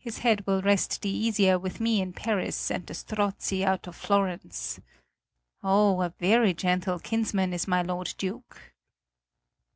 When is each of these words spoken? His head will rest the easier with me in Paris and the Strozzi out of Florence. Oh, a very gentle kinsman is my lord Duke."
His 0.00 0.18
head 0.18 0.48
will 0.48 0.62
rest 0.62 1.00
the 1.00 1.10
easier 1.10 1.56
with 1.56 1.78
me 1.78 2.00
in 2.00 2.12
Paris 2.12 2.72
and 2.72 2.84
the 2.84 2.92
Strozzi 2.92 3.64
out 3.64 3.86
of 3.86 3.94
Florence. 3.94 4.80
Oh, 5.62 6.00
a 6.02 6.08
very 6.18 6.52
gentle 6.54 6.98
kinsman 6.98 7.54
is 7.54 7.68
my 7.68 7.80
lord 7.82 8.12
Duke." 8.18 8.74